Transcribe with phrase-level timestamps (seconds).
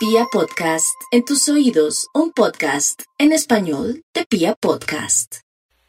[0.00, 5.40] Pia Podcast, en tus oídos, un podcast en español de Pia Podcast.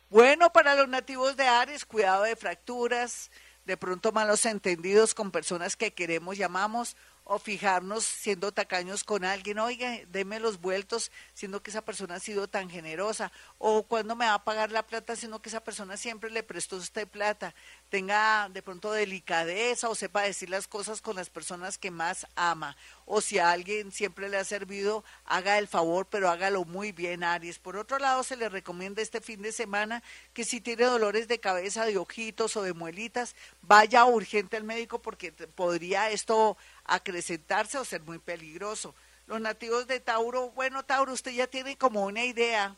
[0.10, 3.32] Bueno, para los nativos de Ares, cuidado de fracturas,
[3.64, 6.98] de pronto malos entendidos con personas que queremos, llamamos,
[7.34, 12.20] o fijarnos siendo tacaños con alguien, oiga, deme los vueltos, siendo que esa persona ha
[12.20, 15.96] sido tan generosa, o cuando me va a pagar la plata, siendo que esa persona
[15.96, 17.56] siempre le prestó usted plata,
[17.88, 22.76] tenga de pronto delicadeza o sepa decir las cosas con las personas que más ama,
[23.06, 27.24] o si a alguien siempre le ha servido, haga el favor, pero hágalo muy bien,
[27.24, 27.60] Aries.
[27.60, 31.40] Por otro lado, se le recomienda este fin de semana que si tiene dolores de
[31.40, 36.58] cabeza, de ojitos o de muelitas, vaya urgente al médico porque podría esto
[36.92, 38.94] acrecentarse o ser muy peligroso.
[39.26, 42.76] Los nativos de Tauro, bueno, Tauro, usted ya tiene como una idea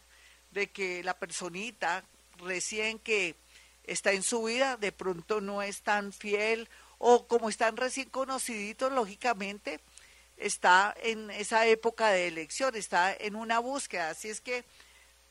[0.52, 2.04] de que la personita
[2.38, 3.36] recién que
[3.84, 8.92] está en su vida de pronto no es tan fiel o como están recién conociditos,
[8.92, 9.80] lógicamente,
[10.38, 14.12] está en esa época de elección, está en una búsqueda.
[14.12, 14.64] Así es que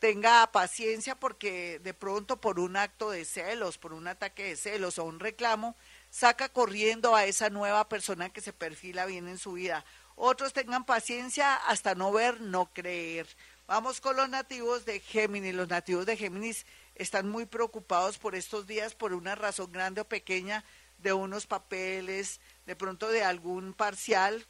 [0.01, 4.99] tenga paciencia porque de pronto por un acto de celos, por un ataque de celos
[4.99, 5.77] o un reclamo,
[6.13, 9.85] saca corriendo a esa nueva persona que se perfila bien en su vida.
[10.15, 13.27] Otros tengan paciencia hasta no ver, no creer.
[13.67, 15.55] Vamos con los nativos de Géminis.
[15.55, 20.05] Los nativos de Géminis están muy preocupados por estos días por una razón grande o
[20.05, 20.63] pequeña
[20.99, 24.47] de unos papeles, de pronto de algún parcial,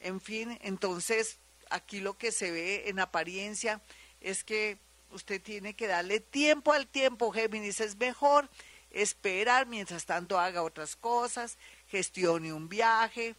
[0.00, 1.38] en fin, entonces
[1.70, 3.80] aquí lo que se ve en apariencia
[4.20, 4.78] es que
[5.10, 8.48] usted tiene que darle tiempo al tiempo, Géminis, es mejor
[8.92, 13.34] esperar, mientras tanto haga otras cosas, gestione un viaje,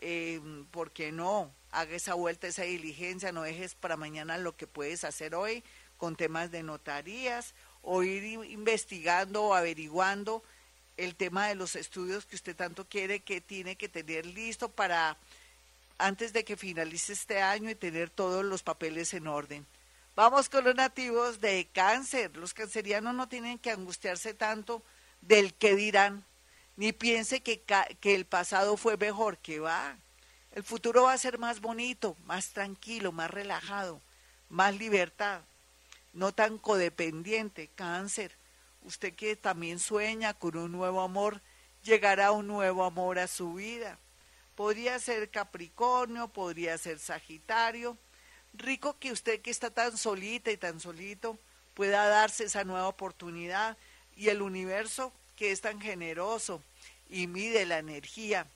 [0.00, 1.52] eh, ¿por qué no?
[1.70, 5.64] Haga esa vuelta, esa diligencia, no dejes para mañana lo que puedes hacer hoy
[5.96, 10.42] con temas de notarías o ir investigando o averiguando
[10.96, 15.16] el tema de los estudios que usted tanto quiere que tiene que tener listo para
[15.96, 19.66] antes de que finalice este año y tener todos los papeles en orden.
[20.14, 22.36] Vamos con los nativos de cáncer.
[22.36, 24.82] Los cancerianos no tienen que angustiarse tanto
[25.20, 26.24] del que dirán,
[26.76, 27.62] ni piense que,
[28.00, 29.96] que el pasado fue mejor, que va.
[30.52, 34.00] El futuro va a ser más bonito, más tranquilo, más relajado,
[34.48, 35.42] más libertad,
[36.12, 37.68] no tan codependiente.
[37.74, 38.32] Cáncer,
[38.82, 41.42] usted que también sueña con un nuevo amor,
[41.82, 43.98] llegará un nuevo amor a su vida
[44.58, 47.96] podría ser Capricornio, podría ser Sagitario.
[48.54, 51.38] Rico que usted que está tan solita y tan solito
[51.74, 53.76] pueda darse esa nueva oportunidad
[54.18, 56.60] y el universo que es tan generoso
[57.08, 58.46] y mide la energía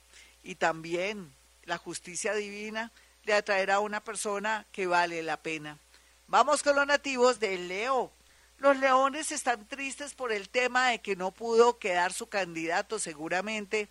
[0.43, 2.91] y también la justicia divina
[3.23, 5.79] le atraerá a una persona que vale la pena.
[6.27, 8.11] Vamos con los nativos de Leo.
[8.57, 13.87] Los leones están tristes por el tema de que no pudo quedar su candidato seguramente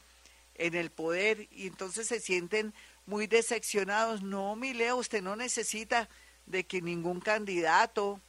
[0.56, 2.74] en el poder y entonces se sienten
[3.06, 4.22] muy decepcionados.
[4.22, 6.10] No, mi Leo, usted no necesita
[6.44, 8.20] de que ningún candidato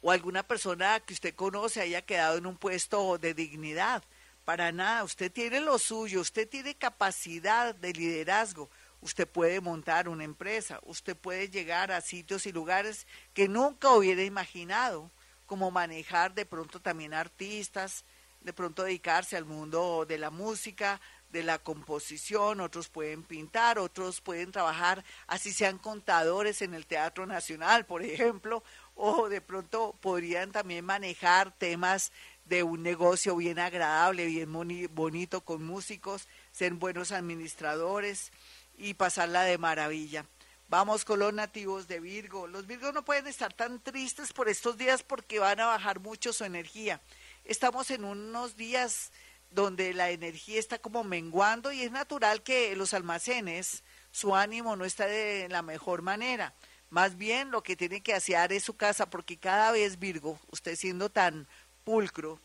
[0.00, 4.02] o alguna persona que usted conoce haya quedado en un puesto de dignidad.
[4.44, 8.70] Para nada, usted tiene lo suyo, usted tiene capacidad de liderazgo,
[9.00, 14.22] usted puede montar una empresa, usted puede llegar a sitios y lugares que nunca hubiera
[14.22, 15.10] imaginado,
[15.46, 18.04] como manejar de pronto también artistas,
[18.40, 24.20] de pronto dedicarse al mundo de la música, de la composición, otros pueden pintar, otros
[24.20, 28.62] pueden trabajar, así sean contadores en el Teatro Nacional, por ejemplo,
[28.96, 32.10] o de pronto podrían también manejar temas
[32.44, 34.52] de un negocio bien agradable, bien
[34.90, 38.32] bonito con músicos, ser buenos administradores
[38.76, 40.26] y pasarla de maravilla.
[40.68, 42.48] Vamos con los nativos de Virgo.
[42.48, 46.32] Los Virgos no pueden estar tan tristes por estos días porque van a bajar mucho
[46.32, 47.00] su energía
[47.46, 49.12] estamos en unos días
[49.50, 54.84] donde la energía está como menguando y es natural que los almacenes, su ánimo no
[54.84, 56.54] está de la mejor manera.
[56.90, 60.76] Más bien lo que tiene que hacer es su casa, porque cada vez Virgo, usted
[60.76, 61.48] siendo tan
[61.84, 62.40] pulcro,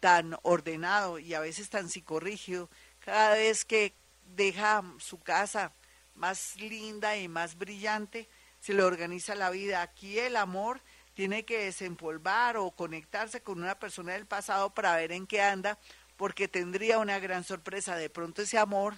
[0.00, 2.68] tan ordenado y a veces tan psicorrígido,
[3.00, 3.94] cada vez que
[4.36, 5.72] deja su casa
[6.14, 8.28] más linda y más brillante,
[8.60, 9.82] se le organiza la vida.
[9.82, 10.80] Aquí el amor
[11.14, 15.78] tiene que desempolvar o conectarse con una persona del pasado para ver en qué anda,
[16.16, 17.96] porque tendría una gran sorpresa.
[17.96, 18.94] De pronto ese amor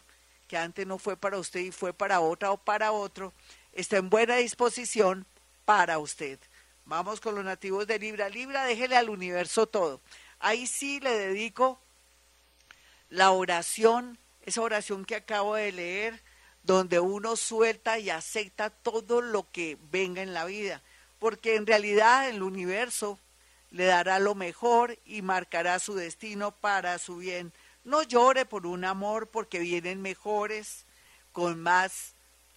[0.49, 3.33] que antes no fue para usted y fue para otra o para otro,
[3.77, 5.27] está en buena disposición
[5.65, 6.39] para usted.
[6.85, 8.29] Vamos con los nativos de Libra.
[8.29, 10.01] Libra, déjele al universo todo.
[10.39, 11.79] Ahí sí le dedico
[13.11, 16.23] la oración, esa oración que acabo de leer,
[16.63, 20.83] donde uno suelta y acepta todo lo que venga en la vida
[21.19, 23.19] porque en realidad el universo
[23.71, 27.53] le dará lo mejor y marcará su destino para su bien.
[27.85, 30.85] No llore por un amor porque vienen mejores,
[31.33, 32.15] con más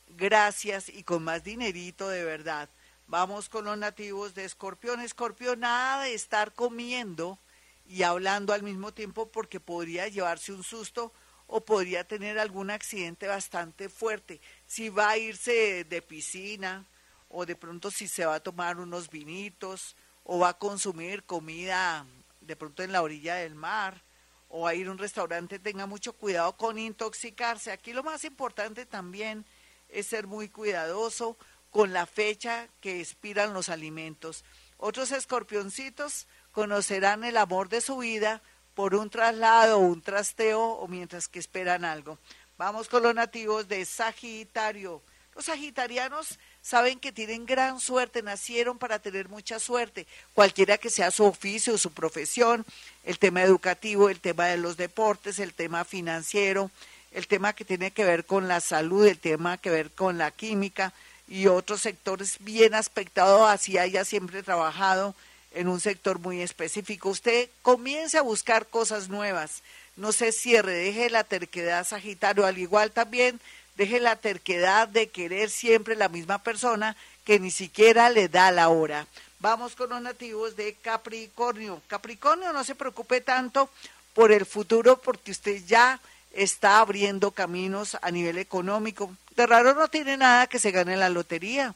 [0.10, 2.70] gracias y con más dinerito de verdad.
[3.08, 5.02] Vamos con los nativos de Escorpión.
[5.02, 7.40] Escorpión, nada de estar comiendo
[7.88, 11.12] y hablando al mismo tiempo porque podría llevarse un susto
[11.48, 14.40] o podría tener algún accidente bastante fuerte.
[14.68, 16.86] Si va a irse de piscina
[17.30, 22.06] o de pronto si se va a tomar unos vinitos o va a consumir comida
[22.42, 24.02] de pronto en la orilla del mar
[24.50, 27.72] o a ir a un restaurante, tenga mucho cuidado con intoxicarse.
[27.72, 29.46] Aquí lo más importante también
[29.90, 31.38] es ser muy cuidadoso
[31.72, 34.44] con la fecha que expiran los alimentos.
[34.78, 38.42] Otros escorpioncitos conocerán el amor de su vida
[38.74, 42.18] por un traslado un trasteo o mientras que esperan algo.
[42.58, 45.02] Vamos con los nativos de Sagitario.
[45.36, 51.12] Los sagitarianos saben que tienen gran suerte, nacieron para tener mucha suerte, cualquiera que sea
[51.12, 52.66] su oficio, su profesión,
[53.06, 56.72] el tema educativo, el tema de los deportes, el tema financiero,
[57.12, 60.32] el tema que tiene que ver con la salud, el tema que ver con la
[60.32, 60.94] química
[61.28, 65.16] y otros sectores bien aspectados, así haya siempre trabajado
[65.54, 67.10] en un sector muy específico.
[67.10, 69.64] Usted comience a buscar cosas nuevas,
[69.96, 73.40] no se cierre, deje la terquedad Sagitario, al igual también
[73.76, 78.70] deje la terquedad de querer siempre la misma persona que ni siquiera le da la
[78.70, 79.08] hora.
[79.40, 81.82] Vamos con los nativos de Capricornio.
[81.88, 83.70] Capricornio, no se preocupe tanto
[84.14, 86.00] por el futuro porque usted ya
[86.34, 89.16] está abriendo caminos a nivel económico.
[89.36, 91.76] De raro no tiene nada que se gane la lotería.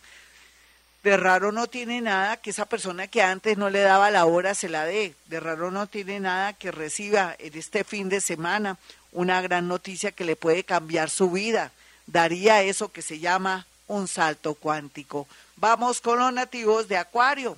[1.04, 4.56] De raro no tiene nada que esa persona que antes no le daba la hora
[4.56, 5.16] se la dé.
[5.28, 8.78] De raro no tiene nada que reciba en este fin de semana
[9.12, 11.72] una gran noticia que le puede cambiar su vida.
[12.08, 15.28] Daría eso que se llama un salto cuántico.
[15.58, 17.58] Vamos con los nativos de Acuario.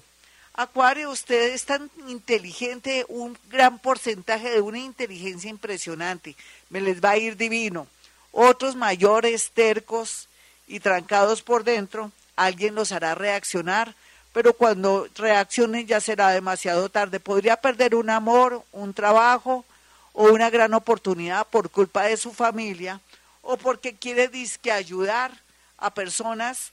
[0.57, 6.37] Acuario, usted es tan inteligente, un gran porcentaje de una inteligencia impresionante.
[6.69, 7.87] Me les va a ir divino.
[8.31, 10.29] Otros mayores, tercos
[10.65, 13.95] y trancados por dentro, alguien los hará reaccionar,
[14.31, 17.19] pero cuando reaccionen ya será demasiado tarde.
[17.19, 19.65] Podría perder un amor, un trabajo
[20.13, 23.01] o una gran oportunidad por culpa de su familia
[23.41, 25.33] o porque quiere disque ayudar
[25.77, 26.71] a personas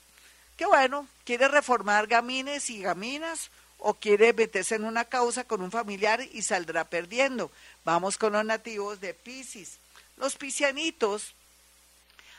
[0.56, 3.50] que, bueno, quiere reformar gamines y gaminas
[3.84, 7.50] o quiere meterse en una causa con un familiar y saldrá perdiendo.
[7.84, 9.78] Vamos con los nativos de Pisces.
[10.16, 11.34] Los piscianitos,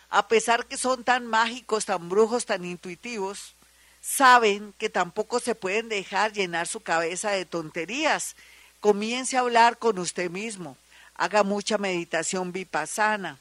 [0.10, 3.56] a pesar que son tan mágicos, tan brujos, tan intuitivos,
[4.02, 8.38] saben que tampoco se pueden dejar llenar su cabeza de tonterías.
[8.80, 10.78] Comience a hablar con usted mismo.
[11.16, 13.38] Haga mucha meditación vipassana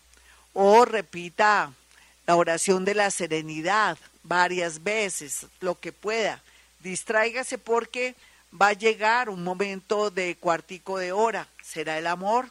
[0.54, 1.72] o repita
[2.26, 6.42] la oración de la serenidad varias veces, lo que pueda
[6.82, 8.14] distráigase porque
[8.60, 11.48] va a llegar un momento de cuartico de hora.
[11.62, 12.50] ¿Será el amor?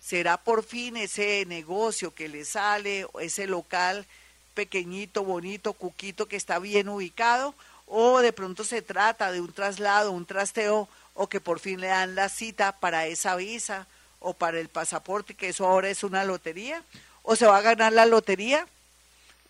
[0.00, 4.06] ¿Será por fin ese negocio que le sale, ese local
[4.54, 7.54] pequeñito, bonito, cuquito que está bien ubicado?
[7.86, 11.88] ¿O de pronto se trata de un traslado, un trasteo, o que por fin le
[11.88, 13.86] dan la cita para esa visa
[14.20, 16.82] o para el pasaporte, que eso ahora es una lotería?
[17.22, 18.66] ¿O se va a ganar la lotería?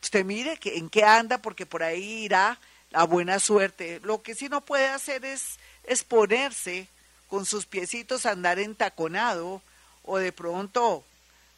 [0.02, 2.58] Usted mire que, en qué anda, porque por ahí irá
[2.92, 4.00] a buena suerte.
[4.02, 6.88] Lo que sí no puede hacer es exponerse
[7.28, 9.62] con sus piecitos a andar entaconado
[10.04, 11.04] o de pronto